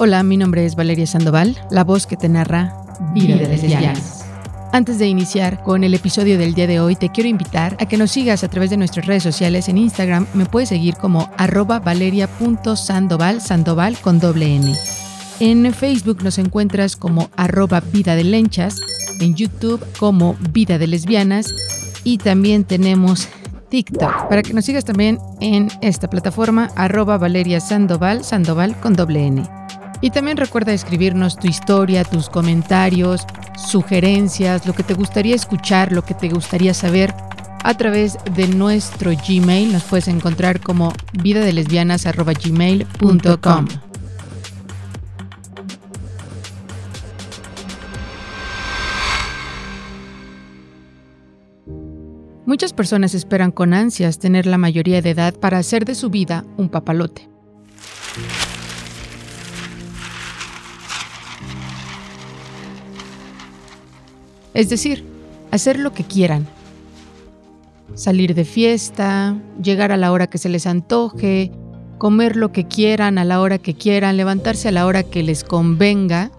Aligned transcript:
Hola, 0.00 0.22
mi 0.22 0.36
nombre 0.36 0.64
es 0.64 0.76
Valeria 0.76 1.08
Sandoval, 1.08 1.60
la 1.72 1.82
voz 1.82 2.06
que 2.06 2.16
te 2.16 2.28
narra 2.28 2.72
Vida 3.14 3.34
de 3.34 3.48
Lesbianas. 3.48 4.24
Antes 4.72 5.00
de 5.00 5.08
iniciar 5.08 5.64
con 5.64 5.82
el 5.82 5.92
episodio 5.92 6.38
del 6.38 6.54
día 6.54 6.68
de 6.68 6.78
hoy, 6.78 6.94
te 6.94 7.08
quiero 7.08 7.28
invitar 7.28 7.76
a 7.80 7.86
que 7.86 7.96
nos 7.96 8.12
sigas 8.12 8.44
a 8.44 8.48
través 8.48 8.70
de 8.70 8.76
nuestras 8.76 9.06
redes 9.06 9.24
sociales. 9.24 9.68
En 9.68 9.76
Instagram 9.76 10.28
me 10.34 10.46
puedes 10.46 10.68
seguir 10.68 10.94
como 10.94 11.28
arroba 11.36 11.80
valeria.sandoval, 11.80 13.40
sandoval 13.40 13.98
con 13.98 14.20
doble 14.20 14.54
N. 14.54 14.72
En 15.40 15.74
Facebook 15.74 16.22
nos 16.22 16.38
encuentras 16.38 16.94
como 16.94 17.28
arroba 17.34 17.80
vida 17.80 18.14
de 18.14 18.22
lenchas, 18.22 18.80
en 19.18 19.34
YouTube 19.34 19.84
como 19.98 20.36
vida 20.52 20.78
de 20.78 20.86
lesbianas 20.86 21.52
y 22.04 22.18
también 22.18 22.62
tenemos 22.62 23.28
TikTok 23.68 24.28
para 24.28 24.44
que 24.44 24.54
nos 24.54 24.64
sigas 24.64 24.84
también 24.84 25.18
en 25.40 25.68
esta 25.82 26.08
plataforma 26.08 26.70
arroba 26.76 27.18
valeria 27.18 27.58
sandoval, 27.58 28.22
sandoval 28.22 28.78
con 28.78 28.94
doble 28.94 29.26
N. 29.26 29.57
Y 30.00 30.10
también 30.10 30.36
recuerda 30.36 30.72
escribirnos 30.72 31.36
tu 31.36 31.48
historia, 31.48 32.04
tus 32.04 32.28
comentarios, 32.28 33.26
sugerencias, 33.56 34.64
lo 34.66 34.72
que 34.72 34.84
te 34.84 34.94
gustaría 34.94 35.34
escuchar, 35.34 35.90
lo 35.92 36.02
que 36.02 36.14
te 36.14 36.28
gustaría 36.28 36.72
saber 36.72 37.12
a 37.64 37.74
través 37.74 38.16
de 38.34 38.46
nuestro 38.48 39.10
Gmail. 39.10 39.72
Nos 39.72 39.82
puedes 39.84 40.08
encontrar 40.08 40.60
como 40.60 40.92
vidadelesbianas.gmail.com. 41.22 43.66
Muchas 52.46 52.72
personas 52.72 53.14
esperan 53.14 53.50
con 53.50 53.74
ansias 53.74 54.18
tener 54.18 54.46
la 54.46 54.56
mayoría 54.56 55.02
de 55.02 55.10
edad 55.10 55.34
para 55.34 55.58
hacer 55.58 55.84
de 55.84 55.94
su 55.94 56.08
vida 56.08 56.46
un 56.56 56.70
papalote. 56.70 57.28
Es 64.54 64.68
decir, 64.68 65.04
hacer 65.50 65.78
lo 65.78 65.92
que 65.92 66.04
quieran. 66.04 66.46
Salir 67.94 68.34
de 68.34 68.44
fiesta, 68.44 69.36
llegar 69.62 69.92
a 69.92 69.96
la 69.96 70.12
hora 70.12 70.28
que 70.28 70.38
se 70.38 70.48
les 70.48 70.66
antoje, 70.66 71.50
comer 71.98 72.36
lo 72.36 72.52
que 72.52 72.66
quieran 72.66 73.18
a 73.18 73.24
la 73.24 73.40
hora 73.40 73.58
que 73.58 73.74
quieran, 73.74 74.16
levantarse 74.16 74.68
a 74.68 74.72
la 74.72 74.86
hora 74.86 75.02
que 75.02 75.22
les 75.22 75.44
convenga, 75.44 76.30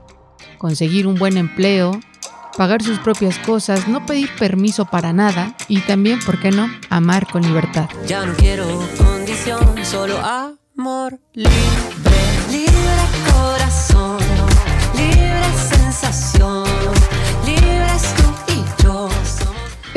conseguir 0.58 1.06
un 1.08 1.16
buen 1.16 1.38
empleo, 1.38 2.00
pagar 2.58 2.82
sus 2.82 3.00
propias 3.00 3.38
cosas, 3.40 3.88
no 3.88 4.06
pedir 4.06 4.30
permiso 4.38 4.86
para 4.86 5.14
nada 5.14 5.56
y 5.68 5.82
también, 5.82 6.20
¿por 6.26 6.40
qué 6.40 6.52
no?, 6.52 6.70
amar 6.90 7.28
con 7.32 7.42
libertad. 7.42 7.90
Ya 8.08 8.26
no 8.26 8.34
quiero 8.34 8.66
condición, 8.98 9.76
solo 9.84 10.18
amor 10.20 11.20
libre, 11.34 11.52
libre 12.52 12.73
corazón, 13.32 14.18
libre 14.96 15.44
sensación. 15.70 16.98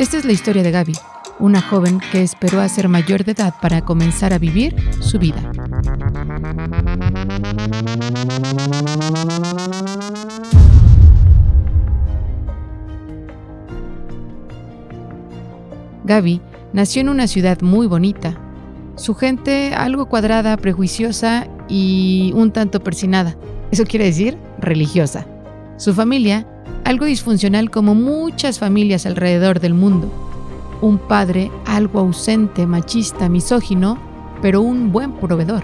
Esta 0.03 0.17
es 0.17 0.25
la 0.25 0.33
historia 0.33 0.63
de 0.63 0.71
Gaby, 0.71 0.97
una 1.39 1.61
joven 1.61 2.01
que 2.11 2.23
esperó 2.23 2.59
a 2.59 2.67
ser 2.67 2.89
mayor 2.89 3.23
de 3.23 3.31
edad 3.31 3.53
para 3.61 3.85
comenzar 3.85 4.33
a 4.33 4.37
vivir 4.37 4.75
su 4.99 5.17
vida. 5.17 5.49
Gaby 16.03 16.41
nació 16.73 16.99
en 16.99 17.07
una 17.07 17.27
ciudad 17.27 17.61
muy 17.61 17.87
bonita. 17.87 18.37
Su 18.97 19.15
gente 19.15 19.73
algo 19.73 20.09
cuadrada, 20.09 20.57
prejuiciosa 20.57 21.47
y 21.69 22.33
un 22.35 22.51
tanto 22.51 22.83
persinada. 22.83 23.37
Eso 23.71 23.85
quiere 23.85 24.03
decir 24.03 24.37
religiosa. 24.59 25.25
Su 25.77 25.93
familia 25.93 26.45
algo 26.85 27.05
disfuncional 27.05 27.69
como 27.69 27.95
muchas 27.95 28.59
familias 28.59 29.05
alrededor 29.05 29.59
del 29.59 29.73
mundo. 29.73 30.11
Un 30.81 30.97
padre 30.97 31.51
algo 31.65 31.99
ausente, 31.99 32.67
machista, 32.67 33.29
misógino, 33.29 33.97
pero 34.41 34.61
un 34.61 34.91
buen 34.91 35.13
proveedor. 35.13 35.63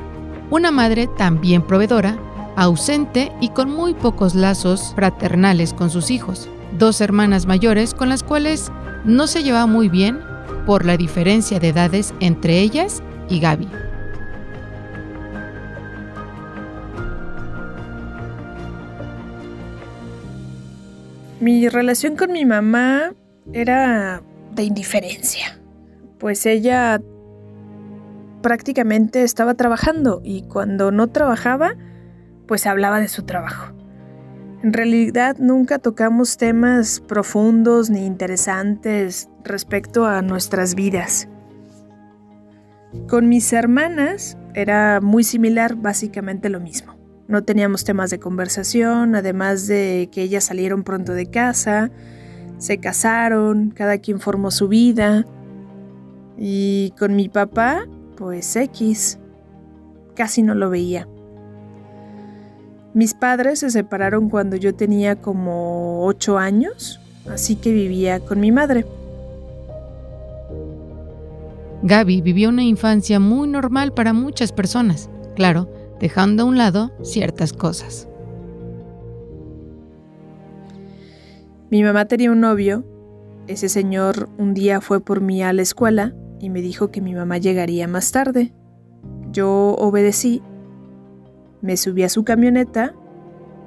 Una 0.50 0.72
madre 0.72 1.08
también 1.08 1.62
proveedora, 1.62 2.18
ausente 2.56 3.32
y 3.42 3.50
con 3.50 3.70
muy 3.70 3.94
pocos 3.94 4.36
lazos 4.36 4.94
fraternales 4.96 5.74
con 5.74 5.90
sus 5.90 6.10
hijos. 6.10 6.50
Dos 6.78 7.02
hermanas 7.02 7.46
mayores 7.46 7.94
con 7.94 8.10
las 8.10 8.24
cuales 8.24 8.72
no 9.06 9.28
se 9.28 9.44
llevaba 9.44 9.66
muy 9.66 9.90
bien 9.90 10.20
por 10.66 10.86
la 10.86 10.98
diferencia 10.98 11.60
de 11.60 11.70
edades 11.70 12.14
entre 12.20 12.60
ellas 12.60 13.02
y 13.30 13.40
Gaby. 13.40 13.68
Mi 21.42 21.70
relación 21.70 22.18
con 22.18 22.34
mi 22.34 22.44
mamá 22.46 23.14
era 23.54 24.22
de 24.54 24.64
indiferencia, 24.64 25.58
pues 26.18 26.46
ella 26.46 27.02
prácticamente 28.42 29.24
estaba 29.24 29.54
trabajando 29.54 30.22
y 30.24 30.42
cuando 30.44 30.92
no 30.92 31.08
trabajaba, 31.08 31.76
pues 32.46 32.66
hablaba 32.66 33.00
de 33.00 33.08
su 33.08 33.24
trabajo. 33.24 33.74
En 34.64 34.74
realidad 34.74 35.38
nunca 35.40 35.80
tocamos 35.80 36.36
temas 36.36 37.00
profundos 37.00 37.90
ni 37.90 38.06
interesantes 38.06 39.30
respecto 39.46 40.06
a 40.06 40.22
nuestras 40.22 40.76
vidas. 40.76 41.30
Con 43.08 43.30
mis 43.30 43.54
hermanas 43.54 44.38
era 44.56 45.00
muy 45.00 45.24
similar, 45.24 45.76
básicamente 45.76 46.50
lo 46.50 46.60
mismo. 46.60 46.99
No 47.30 47.44
teníamos 47.44 47.84
temas 47.84 48.10
de 48.10 48.18
conversación, 48.18 49.14
además 49.14 49.68
de 49.68 50.10
que 50.12 50.24
ellas 50.24 50.46
salieron 50.46 50.82
pronto 50.82 51.14
de 51.14 51.28
casa, 51.28 51.92
se 52.58 52.80
casaron, 52.80 53.70
cada 53.70 54.00
quien 54.00 54.20
formó 54.20 54.50
su 54.50 54.68
vida. 54.68 55.28
Y 56.40 56.92
con 56.98 57.16
mi 57.16 57.30
papá, 57.30 57.86
pues 58.18 58.56
X. 58.56 59.20
Casi 60.16 60.42
no 60.42 60.56
lo 60.56 60.72
veía. 60.72 61.08
Mis 62.96 63.14
padres 63.14 63.60
se 63.60 63.70
separaron 63.70 64.32
cuando 64.32 64.56
yo 64.56 64.74
tenía 64.74 65.16
como 65.16 66.08
8 66.08 66.40
años, 66.40 67.00
así 67.32 67.56
que 67.56 67.72
vivía 67.72 68.20
con 68.22 68.40
mi 68.40 68.52
madre. 68.52 68.88
Gaby 71.84 72.22
vivió 72.22 72.50
una 72.50 72.64
infancia 72.64 73.20
muy 73.20 73.48
normal 73.48 73.94
para 73.94 74.14
muchas 74.14 74.52
personas. 74.52 75.12
Claro, 75.36 75.70
dejando 76.00 76.44
a 76.44 76.46
un 76.46 76.58
lado 76.58 76.92
ciertas 77.04 77.54
cosas. 77.54 78.08
Mi 81.70 81.84
mamá 81.84 82.06
tenía 82.06 82.32
un 82.32 82.40
novio. 82.40 82.84
Ese 83.48 83.70
señor 83.70 84.30
un 84.38 84.54
día 84.54 84.82
fue 84.82 85.02
por 85.02 85.22
mí 85.22 85.42
a 85.44 85.54
la 85.54 85.62
escuela 85.62 86.14
y 86.40 86.50
me 86.50 86.62
dijo 86.62 86.92
que 86.92 87.02
mi 87.02 87.14
mamá 87.14 87.38
llegaría 87.38 87.88
más 87.88 88.12
tarde. 88.12 88.54
Yo 89.32 89.76
obedecí, 89.78 90.42
me 91.62 91.78
subí 91.78 92.04
a 92.04 92.10
su 92.10 92.24
camioneta 92.24 92.96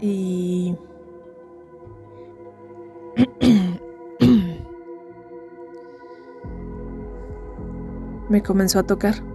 y... 0.00 0.76
me 8.28 8.42
comenzó 8.42 8.78
a 8.78 8.82
tocar. 8.84 9.31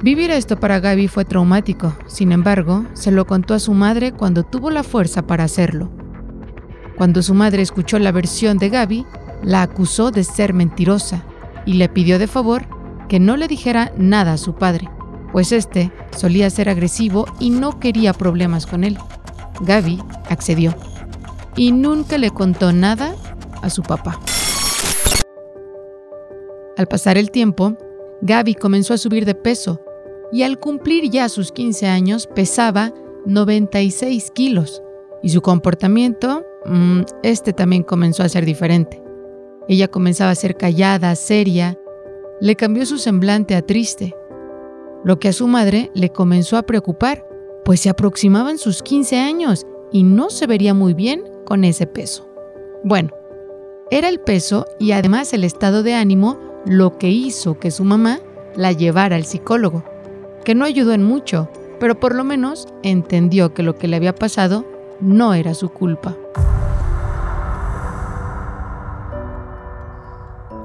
Vivir 0.00 0.30
esto 0.30 0.60
para 0.60 0.78
Gaby 0.78 1.08
fue 1.08 1.24
traumático, 1.24 1.92
sin 2.06 2.30
embargo, 2.30 2.84
se 2.94 3.10
lo 3.10 3.26
contó 3.26 3.54
a 3.54 3.58
su 3.58 3.74
madre 3.74 4.12
cuando 4.12 4.44
tuvo 4.44 4.70
la 4.70 4.84
fuerza 4.84 5.26
para 5.26 5.44
hacerlo. 5.44 5.90
Cuando 6.96 7.20
su 7.22 7.34
madre 7.34 7.62
escuchó 7.62 7.98
la 7.98 8.12
versión 8.12 8.58
de 8.58 8.68
Gaby, 8.68 9.06
la 9.42 9.62
acusó 9.62 10.10
de 10.10 10.22
ser 10.22 10.54
mentirosa 10.54 11.24
y 11.66 11.74
le 11.74 11.88
pidió 11.88 12.18
de 12.18 12.28
favor 12.28 12.62
que 13.08 13.18
no 13.18 13.36
le 13.36 13.48
dijera 13.48 13.92
nada 13.96 14.34
a 14.34 14.38
su 14.38 14.54
padre, 14.54 14.88
pues 15.32 15.50
este 15.52 15.90
solía 16.16 16.48
ser 16.50 16.68
agresivo 16.68 17.26
y 17.40 17.50
no 17.50 17.80
quería 17.80 18.12
problemas 18.12 18.66
con 18.66 18.84
él. 18.84 18.98
Gaby 19.60 20.00
accedió 20.30 20.74
y 21.56 21.72
nunca 21.72 22.18
le 22.18 22.30
contó 22.30 22.72
nada 22.72 23.14
a 23.62 23.70
su 23.70 23.82
papá. 23.82 24.20
Al 26.78 26.86
pasar 26.86 27.18
el 27.18 27.32
tiempo, 27.32 27.76
Gaby 28.22 28.54
comenzó 28.54 28.94
a 28.94 28.98
subir 28.98 29.24
de 29.24 29.34
peso 29.34 29.80
y 30.30 30.44
al 30.44 30.60
cumplir 30.60 31.10
ya 31.10 31.28
sus 31.28 31.50
15 31.50 31.88
años 31.88 32.28
pesaba 32.28 32.94
96 33.26 34.30
kilos 34.30 34.80
y 35.20 35.30
su 35.30 35.42
comportamiento, 35.42 36.46
mm, 36.66 37.00
este 37.24 37.52
también 37.52 37.82
comenzó 37.82 38.22
a 38.22 38.28
ser 38.28 38.44
diferente. 38.44 39.02
Ella 39.68 39.88
comenzaba 39.88 40.30
a 40.30 40.36
ser 40.36 40.56
callada, 40.56 41.16
seria, 41.16 41.76
le 42.40 42.54
cambió 42.54 42.86
su 42.86 42.98
semblante 42.98 43.56
a 43.56 43.62
triste, 43.62 44.14
lo 45.02 45.18
que 45.18 45.26
a 45.26 45.32
su 45.32 45.48
madre 45.48 45.90
le 45.94 46.10
comenzó 46.10 46.56
a 46.56 46.62
preocupar, 46.62 47.26
pues 47.64 47.80
se 47.80 47.90
aproximaban 47.90 48.56
sus 48.56 48.84
15 48.84 49.18
años 49.18 49.66
y 49.90 50.04
no 50.04 50.30
se 50.30 50.46
vería 50.46 50.74
muy 50.74 50.94
bien 50.94 51.24
con 51.44 51.64
ese 51.64 51.88
peso. 51.88 52.28
Bueno, 52.84 53.10
era 53.90 54.08
el 54.08 54.20
peso 54.20 54.64
y 54.78 54.92
además 54.92 55.32
el 55.32 55.42
estado 55.42 55.82
de 55.82 55.94
ánimo 55.94 56.47
lo 56.64 56.98
que 56.98 57.08
hizo 57.08 57.58
que 57.58 57.70
su 57.70 57.84
mamá 57.84 58.18
la 58.54 58.72
llevara 58.72 59.16
al 59.16 59.24
psicólogo, 59.24 59.84
que 60.44 60.54
no 60.54 60.64
ayudó 60.64 60.92
en 60.92 61.04
mucho, 61.04 61.48
pero 61.78 61.98
por 61.98 62.14
lo 62.14 62.24
menos 62.24 62.66
entendió 62.82 63.54
que 63.54 63.62
lo 63.62 63.76
que 63.76 63.88
le 63.88 63.96
había 63.96 64.14
pasado 64.14 64.64
no 65.00 65.34
era 65.34 65.54
su 65.54 65.68
culpa. 65.68 66.16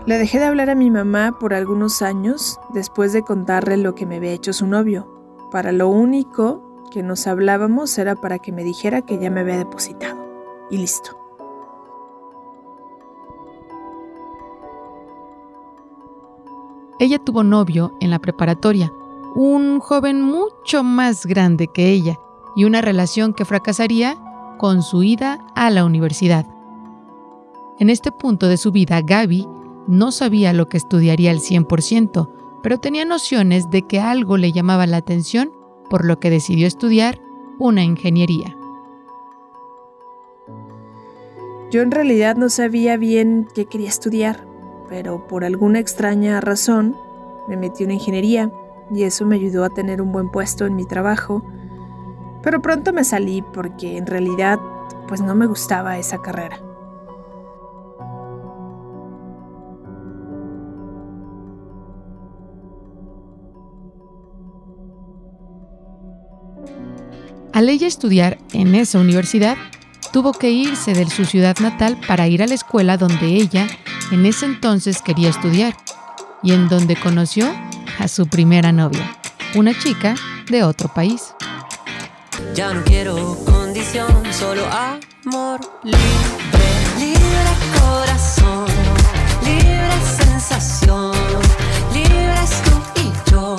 Le 0.06 0.18
dejé 0.18 0.40
de 0.40 0.46
hablar 0.46 0.70
a 0.70 0.76
mi 0.76 0.92
mamá 0.92 1.38
por 1.40 1.54
algunos 1.54 2.02
años 2.02 2.60
después 2.74 3.14
de 3.14 3.22
contarle 3.22 3.78
lo 3.78 3.96
que 3.96 4.06
me 4.06 4.18
había 4.18 4.32
hecho 4.32 4.52
su 4.52 4.68
novio. 4.68 5.08
Para 5.50 5.72
lo 5.72 5.88
único 5.88 6.84
que 6.92 7.04
nos 7.04 7.26
hablábamos 7.26 7.98
era 7.98 8.16
para 8.16 8.40
que 8.40 8.52
me 8.52 8.66
dijera 8.66 9.04
que 9.04 9.18
ya 9.18 9.30
me 9.30 9.40
había 9.42 9.58
depositado. 9.58 10.18
Y 10.70 10.78
listo. 10.78 11.23
Ella 17.00 17.20
tuvo 17.20 17.44
novio 17.44 17.94
en 18.00 18.10
la 18.10 18.20
preparatoria, 18.20 18.94
un 19.36 19.80
joven 19.80 20.22
mucho 20.22 20.84
más 20.84 21.26
grande 21.26 21.68
que 21.68 21.92
ella, 21.92 22.20
y 22.56 22.66
una 22.66 22.82
relación 22.82 23.34
que 23.34 23.46
fracasaría 23.46 24.18
con 24.58 24.84
su 24.84 25.04
ida 25.04 25.46
a 25.56 25.70
la 25.70 25.86
universidad. 25.86 26.46
En 27.80 27.90
este 27.90 28.12
punto 28.12 28.48
de 28.48 28.58
su 28.58 28.72
vida, 28.72 29.02
Gaby 29.02 29.48
no 29.88 30.12
sabía 30.12 30.54
lo 30.54 30.70
que 30.70 30.78
estudiaría 30.78 31.32
al 31.32 31.40
100%, 31.40 32.30
pero 32.62 32.80
tenía 32.80 33.06
nociones 33.06 33.70
de 33.70 33.82
que 33.82 34.00
algo 34.00 34.38
le 34.38 34.52
llamaba 34.52 34.88
la 34.88 34.98
atención, 34.98 35.52
por 35.90 36.06
lo 36.06 36.20
que 36.20 36.30
decidió 36.30 36.68
estudiar 36.68 37.20
una 37.60 37.84
ingeniería. 37.84 38.56
Yo 41.72 41.82
en 41.82 41.92
realidad 41.92 42.36
no 42.36 42.50
sabía 42.50 42.98
bien 42.98 43.48
qué 43.54 43.66
quería 43.66 43.90
estudiar, 43.90 44.48
pero 44.90 45.28
por 45.28 45.44
alguna 45.44 45.80
extraña 45.80 46.42
razón 46.42 46.96
me 47.48 47.58
metí 47.58 47.84
en 47.84 47.92
ingeniería 47.92 48.52
y 48.94 49.04
eso 49.04 49.26
me 49.26 49.36
ayudó 49.36 49.64
a 49.64 49.70
tener 49.70 50.02
un 50.02 50.12
buen 50.12 50.30
puesto 50.30 50.66
en 50.66 50.76
mi 50.76 50.86
trabajo. 50.86 51.44
Pero 52.42 52.62
pronto 52.62 52.94
me 52.94 53.04
salí 53.04 53.42
porque 53.54 53.98
en 53.98 54.06
realidad 54.06 54.60
pues 55.08 55.22
no 55.22 55.36
me 55.36 55.46
gustaba 55.46 55.98
esa 55.98 56.22
carrera. 56.22 56.60
Al 67.54 67.70
ella 67.70 67.86
estudiar 67.86 68.40
en 68.52 68.74
esa 68.74 69.00
universidad, 69.00 69.58
tuvo 70.12 70.34
que 70.34 70.50
irse 70.50 70.94
de 70.94 71.08
su 71.08 71.24
ciudad 71.26 71.56
natal 71.60 72.00
para 72.08 72.28
ir 72.28 72.42
a 72.42 72.48
la 72.48 72.56
escuela 72.56 72.98
donde 72.98 73.28
ella 73.28 73.68
en 74.14 74.28
ese 74.28 74.46
entonces 74.46 75.02
quería 75.02 75.30
estudiar 75.30 75.76
y 76.44 76.54
en 76.54 76.70
donde 76.70 76.96
conoció 76.96 77.52
a 77.98 78.08
su 78.08 78.28
primera 78.28 78.72
novia, 78.72 79.18
una 79.56 79.78
chica 79.78 80.14
de 80.52 80.64
otro 80.64 80.88
país. 80.94 81.34
Ya 82.54 82.74
no 82.74 82.84
quiero 82.84 83.38
condición, 83.44 84.08
solo 84.32 84.66
amor 84.68 85.62
libre, 85.84 86.00
libre 87.00 87.54
corazón, 87.82 88.68
libre 89.44 89.92
sensación, 90.06 91.14
libres 91.92 92.62
tú 92.66 93.02
y 93.02 93.32
yo. 93.32 93.58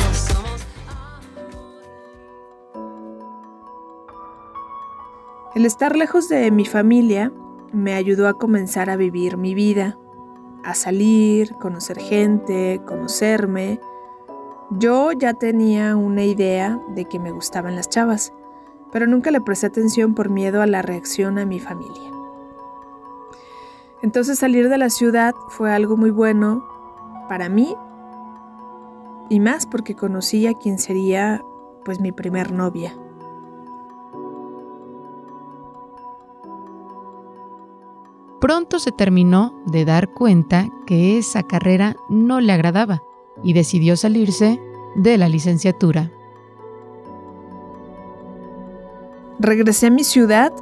El 5.56 5.66
estar 5.66 5.96
lejos 5.96 6.28
de 6.28 6.50
mi 6.52 6.64
familia 6.64 7.32
me 7.72 7.94
ayudó 7.94 8.28
a 8.28 8.38
comenzar 8.38 8.88
a 8.88 8.96
vivir 8.96 9.36
mi 9.36 9.54
vida, 9.54 9.98
a 10.64 10.74
salir, 10.74 11.54
conocer 11.56 11.98
gente, 11.98 12.80
conocerme. 12.86 13.80
Yo 14.70 15.12
ya 15.12 15.34
tenía 15.34 15.96
una 15.96 16.24
idea 16.24 16.80
de 16.94 17.04
que 17.04 17.18
me 17.18 17.30
gustaban 17.30 17.76
las 17.76 17.88
chavas, 17.88 18.32
pero 18.90 19.06
nunca 19.06 19.30
le 19.30 19.40
presté 19.40 19.66
atención 19.66 20.14
por 20.14 20.30
miedo 20.30 20.62
a 20.62 20.66
la 20.66 20.82
reacción 20.82 21.38
a 21.38 21.44
mi 21.44 21.60
familia. 21.60 22.10
Entonces 24.02 24.38
salir 24.38 24.68
de 24.68 24.78
la 24.78 24.90
ciudad 24.90 25.34
fue 25.48 25.72
algo 25.72 25.96
muy 25.96 26.10
bueno 26.10 26.66
para 27.28 27.48
mí 27.48 27.74
y 29.30 29.40
más 29.40 29.66
porque 29.66 29.94
conocí 29.94 30.46
a 30.46 30.54
quien 30.54 30.78
sería 30.78 31.42
pues 31.84 32.00
mi 32.00 32.12
primer 32.12 32.52
novia. 32.52 32.94
Pronto 38.44 38.78
se 38.78 38.92
terminó 38.92 39.54
de 39.64 39.86
dar 39.86 40.12
cuenta 40.12 40.68
que 40.84 41.16
esa 41.16 41.44
carrera 41.44 41.96
no 42.10 42.42
le 42.42 42.52
agradaba 42.52 43.02
y 43.42 43.54
decidió 43.54 43.96
salirse 43.96 44.60
de 44.96 45.16
la 45.16 45.30
licenciatura. 45.30 46.12
Regresé 49.38 49.86
a 49.86 49.90
mi 49.90 50.04
ciudad, 50.04 50.52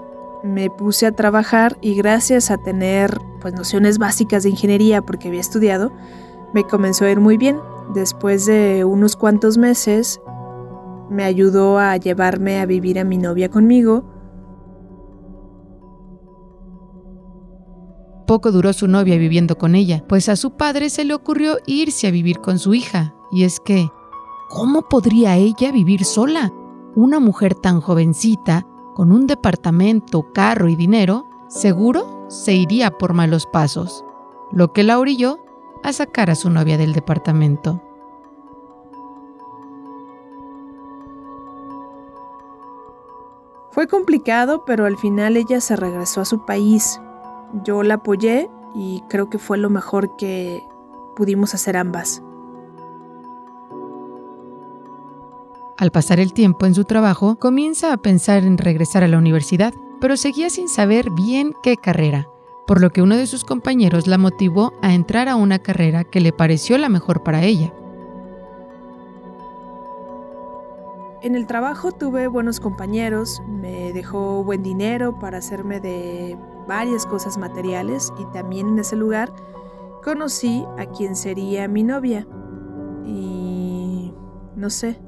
me 0.44 0.70
puse 0.70 1.06
a 1.06 1.16
trabajar 1.16 1.76
y 1.80 1.96
gracias 1.96 2.52
a 2.52 2.58
tener 2.58 3.18
pues 3.40 3.52
nociones 3.52 3.98
básicas 3.98 4.44
de 4.44 4.50
ingeniería 4.50 5.02
porque 5.02 5.26
había 5.26 5.40
estudiado, 5.40 5.92
me 6.54 6.62
comenzó 6.62 7.06
a 7.06 7.10
ir 7.10 7.18
muy 7.18 7.36
bien. 7.36 7.58
Después 7.94 8.46
de 8.46 8.84
unos 8.84 9.16
cuantos 9.16 9.58
meses 9.58 10.20
me 11.10 11.24
ayudó 11.24 11.80
a 11.80 11.96
llevarme 11.96 12.60
a 12.60 12.66
vivir 12.66 13.00
a 13.00 13.04
mi 13.04 13.18
novia 13.18 13.50
conmigo 13.50 14.11
Poco 18.26 18.52
duró 18.52 18.72
su 18.72 18.88
novia 18.88 19.16
viviendo 19.16 19.58
con 19.58 19.74
ella, 19.74 20.04
pues 20.08 20.28
a 20.28 20.36
su 20.36 20.52
padre 20.56 20.90
se 20.90 21.04
le 21.04 21.14
ocurrió 21.14 21.58
irse 21.66 22.06
a 22.06 22.10
vivir 22.10 22.40
con 22.40 22.58
su 22.58 22.74
hija. 22.74 23.14
Y 23.30 23.44
es 23.44 23.60
que, 23.60 23.88
¿cómo 24.48 24.82
podría 24.82 25.36
ella 25.36 25.72
vivir 25.72 26.04
sola? 26.04 26.52
Una 26.94 27.20
mujer 27.20 27.54
tan 27.54 27.80
jovencita, 27.80 28.66
con 28.94 29.10
un 29.12 29.26
departamento, 29.26 30.32
carro 30.32 30.68
y 30.68 30.76
dinero, 30.76 31.26
seguro 31.48 32.26
se 32.28 32.54
iría 32.54 32.90
por 32.90 33.14
malos 33.14 33.46
pasos, 33.46 34.04
lo 34.52 34.72
que 34.72 34.82
la 34.82 34.98
orilló 34.98 35.38
a 35.82 35.92
sacar 35.92 36.30
a 36.30 36.34
su 36.34 36.50
novia 36.50 36.78
del 36.78 36.92
departamento. 36.92 37.82
Fue 43.70 43.88
complicado, 43.88 44.64
pero 44.66 44.84
al 44.84 44.98
final 44.98 45.38
ella 45.38 45.60
se 45.62 45.76
regresó 45.76 46.20
a 46.20 46.26
su 46.26 46.44
país, 46.44 47.00
yo 47.64 47.82
la 47.82 47.94
apoyé 47.94 48.50
y 48.74 49.02
creo 49.08 49.28
que 49.28 49.38
fue 49.38 49.58
lo 49.58 49.70
mejor 49.70 50.16
que 50.16 50.62
pudimos 51.14 51.54
hacer 51.54 51.76
ambas. 51.76 52.22
Al 55.78 55.90
pasar 55.90 56.20
el 56.20 56.32
tiempo 56.32 56.66
en 56.66 56.74
su 56.74 56.84
trabajo, 56.84 57.36
comienza 57.36 57.92
a 57.92 57.96
pensar 57.96 58.44
en 58.44 58.58
regresar 58.58 59.02
a 59.02 59.08
la 59.08 59.18
universidad, 59.18 59.74
pero 60.00 60.16
seguía 60.16 60.48
sin 60.48 60.68
saber 60.68 61.10
bien 61.10 61.54
qué 61.62 61.76
carrera, 61.76 62.28
por 62.66 62.80
lo 62.80 62.90
que 62.90 63.02
uno 63.02 63.16
de 63.16 63.26
sus 63.26 63.44
compañeros 63.44 64.06
la 64.06 64.18
motivó 64.18 64.72
a 64.80 64.94
entrar 64.94 65.28
a 65.28 65.36
una 65.36 65.58
carrera 65.58 66.04
que 66.04 66.20
le 66.20 66.32
pareció 66.32 66.78
la 66.78 66.88
mejor 66.88 67.22
para 67.22 67.42
ella. 67.42 67.74
En 71.22 71.36
el 71.36 71.46
trabajo 71.46 71.92
tuve 71.92 72.26
buenos 72.26 72.58
compañeros, 72.58 73.40
me 73.46 73.92
dejó 73.92 74.42
buen 74.42 74.64
dinero 74.64 75.20
para 75.20 75.38
hacerme 75.38 75.78
de 75.78 76.36
varias 76.66 77.06
cosas 77.06 77.38
materiales 77.38 78.12
y 78.18 78.24
también 78.32 78.70
en 78.70 78.80
ese 78.80 78.96
lugar 78.96 79.32
conocí 80.02 80.64
a 80.80 80.86
quien 80.86 81.14
sería 81.14 81.68
mi 81.68 81.84
novia. 81.84 82.26
Y 83.06 84.12
no 84.56 84.68
sé, 84.68 84.98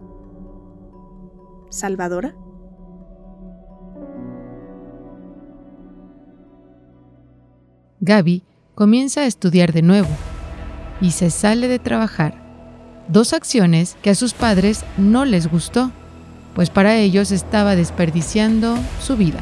Salvadora. 1.69 2.37
Gaby 7.99 8.45
comienza 8.77 9.23
a 9.23 9.27
estudiar 9.27 9.73
de 9.73 9.83
nuevo 9.83 10.11
y 11.01 11.11
se 11.11 11.31
sale 11.31 11.67
de 11.67 11.81
trabajar. 11.81 12.41
Dos 13.09 13.33
acciones 13.33 13.97
que 14.01 14.11
a 14.11 14.15
sus 14.15 14.33
padres 14.33 14.85
no 14.97 15.25
les 15.25 15.51
gustó, 15.51 15.91
pues 16.55 16.71
para 16.71 16.97
ellos 16.97 17.33
estaba 17.33 17.77
desperdiciando 17.77 18.77
su 19.01 19.17
vida. 19.17 19.41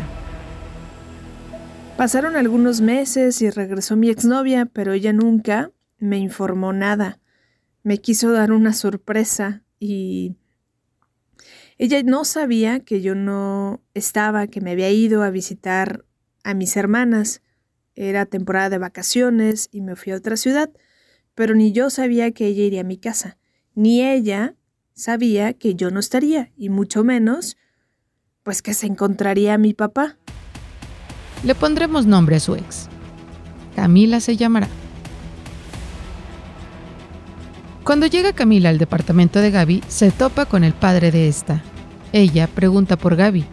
Pasaron 1.96 2.36
algunos 2.36 2.80
meses 2.80 3.42
y 3.42 3.50
regresó 3.50 3.96
mi 3.96 4.08
exnovia, 4.08 4.66
pero 4.66 4.92
ella 4.92 5.12
nunca 5.12 5.70
me 5.98 6.18
informó 6.18 6.72
nada. 6.72 7.20
Me 7.82 7.98
quiso 7.98 8.32
dar 8.32 8.50
una 8.50 8.72
sorpresa 8.72 9.62
y 9.78 10.36
ella 11.78 12.02
no 12.02 12.24
sabía 12.24 12.80
que 12.80 13.02
yo 13.02 13.14
no 13.14 13.82
estaba, 13.94 14.46
que 14.46 14.60
me 14.60 14.72
había 14.72 14.90
ido 14.90 15.22
a 15.22 15.30
visitar 15.30 16.04
a 16.44 16.54
mis 16.54 16.76
hermanas. 16.76 17.42
Era 17.94 18.24
temporada 18.24 18.70
de 18.70 18.78
vacaciones 18.78 19.68
y 19.70 19.82
me 19.82 19.96
fui 19.96 20.12
a 20.12 20.16
otra 20.16 20.36
ciudad, 20.36 20.70
pero 21.34 21.54
ni 21.54 21.72
yo 21.72 21.90
sabía 21.90 22.32
que 22.32 22.46
ella 22.46 22.62
iría 22.62 22.80
a 22.80 22.84
mi 22.84 22.96
casa, 22.96 23.36
ni 23.74 24.02
ella 24.02 24.56
sabía 25.02 25.52
que 25.52 25.74
yo 25.74 25.90
no 25.90 25.98
estaría, 25.98 26.52
y 26.56 26.68
mucho 26.68 27.02
menos, 27.02 27.56
pues 28.44 28.62
que 28.62 28.72
se 28.72 28.86
encontraría 28.86 29.54
a 29.54 29.58
mi 29.58 29.74
papá. 29.74 30.16
Le 31.42 31.56
pondremos 31.56 32.06
nombre 32.06 32.36
a 32.36 32.40
su 32.40 32.54
ex. 32.54 32.88
Camila 33.74 34.20
se 34.20 34.36
llamará. 34.36 34.68
Cuando 37.82 38.06
llega 38.06 38.32
Camila 38.32 38.68
al 38.68 38.78
departamento 38.78 39.40
de 39.40 39.50
Gaby, 39.50 39.82
se 39.88 40.12
topa 40.12 40.46
con 40.46 40.62
el 40.62 40.72
padre 40.72 41.10
de 41.10 41.26
esta. 41.26 41.64
Ella 42.12 42.46
pregunta 42.46 42.96
por 42.96 43.16
Gaby, 43.16 43.44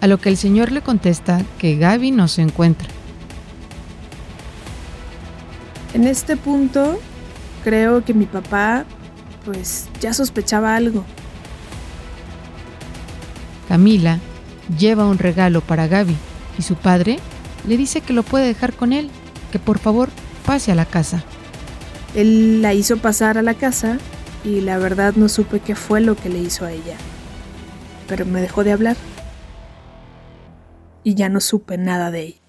a 0.00 0.06
lo 0.06 0.18
que 0.18 0.28
el 0.28 0.36
señor 0.36 0.70
le 0.70 0.82
contesta 0.82 1.42
que 1.58 1.76
Gaby 1.76 2.12
no 2.12 2.28
se 2.28 2.42
encuentra. 2.42 2.88
En 5.94 6.06
este 6.06 6.36
punto, 6.36 7.00
creo 7.64 8.04
que 8.04 8.14
mi 8.14 8.26
papá, 8.26 8.84
pues 9.46 9.88
ya 10.00 10.12
sospechaba 10.12 10.74
algo. 10.76 11.04
Camila 13.68 14.18
lleva 14.78 15.06
un 15.06 15.18
regalo 15.18 15.60
para 15.60 15.86
Gaby 15.86 16.16
y 16.58 16.62
su 16.62 16.74
padre 16.74 17.18
le 17.66 17.76
dice 17.76 18.00
que 18.00 18.12
lo 18.12 18.24
puede 18.24 18.46
dejar 18.46 18.74
con 18.74 18.92
él, 18.92 19.08
que 19.52 19.58
por 19.58 19.78
favor 19.78 20.10
pase 20.44 20.72
a 20.72 20.74
la 20.74 20.84
casa. 20.84 21.22
Él 22.14 22.60
la 22.60 22.74
hizo 22.74 22.96
pasar 22.96 23.38
a 23.38 23.42
la 23.42 23.54
casa 23.54 23.98
y 24.44 24.60
la 24.60 24.78
verdad 24.78 25.14
no 25.14 25.28
supe 25.28 25.60
qué 25.60 25.76
fue 25.76 26.00
lo 26.00 26.16
que 26.16 26.28
le 26.28 26.38
hizo 26.38 26.64
a 26.64 26.72
ella. 26.72 26.96
Pero 28.08 28.26
me 28.26 28.40
dejó 28.40 28.64
de 28.64 28.72
hablar. 28.72 28.96
Y 31.04 31.14
ya 31.14 31.28
no 31.28 31.40
supe 31.40 31.78
nada 31.78 32.10
de 32.10 32.22
ella. 32.22 32.45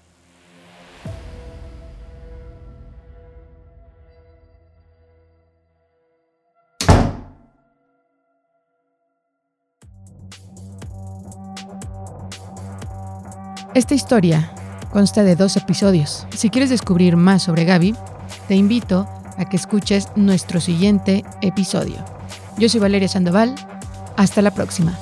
Esta 13.78 13.94
historia 13.94 14.50
consta 14.92 15.22
de 15.22 15.36
dos 15.36 15.56
episodios. 15.56 16.26
Si 16.34 16.50
quieres 16.50 16.68
descubrir 16.68 17.16
más 17.16 17.44
sobre 17.44 17.64
Gaby, 17.64 17.94
te 18.48 18.56
invito 18.56 19.08
a 19.36 19.48
que 19.48 19.56
escuches 19.56 20.08
nuestro 20.16 20.60
siguiente 20.60 21.24
episodio. 21.42 22.04
Yo 22.58 22.68
soy 22.68 22.80
Valeria 22.80 23.06
Sandoval. 23.06 23.54
Hasta 24.16 24.42
la 24.42 24.50
próxima. 24.50 24.98